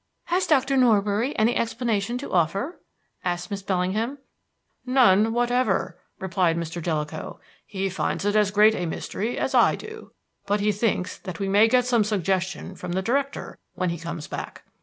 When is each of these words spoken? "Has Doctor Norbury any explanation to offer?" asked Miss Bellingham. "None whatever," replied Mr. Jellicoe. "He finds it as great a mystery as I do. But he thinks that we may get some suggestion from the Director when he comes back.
"Has 0.23 0.47
Doctor 0.47 0.77
Norbury 0.77 1.37
any 1.37 1.55
explanation 1.55 2.17
to 2.17 2.33
offer?" 2.33 2.81
asked 3.23 3.51
Miss 3.51 3.61
Bellingham. 3.61 4.17
"None 4.83 5.31
whatever," 5.31 5.99
replied 6.17 6.57
Mr. 6.57 6.81
Jellicoe. 6.81 7.39
"He 7.67 7.87
finds 7.87 8.25
it 8.25 8.35
as 8.35 8.49
great 8.49 8.73
a 8.73 8.87
mystery 8.87 9.37
as 9.37 9.53
I 9.53 9.75
do. 9.75 10.11
But 10.47 10.59
he 10.59 10.71
thinks 10.71 11.19
that 11.19 11.39
we 11.39 11.47
may 11.47 11.67
get 11.67 11.85
some 11.85 12.03
suggestion 12.03 12.73
from 12.73 12.93
the 12.93 13.03
Director 13.03 13.59
when 13.75 13.91
he 13.91 13.99
comes 13.99 14.25
back. 14.27 14.63